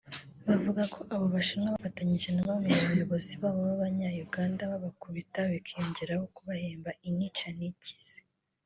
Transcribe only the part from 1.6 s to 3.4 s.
bafatanyije na bamwe mu bayobozi